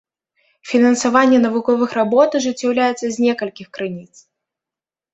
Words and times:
Фінансаванне 0.69 1.39
навуковых 1.45 1.95
работ 1.99 2.29
ажыццяўляецца 2.41 3.05
з 3.09 3.15
некалькіх 3.29 3.67
крыніц. 3.81 4.13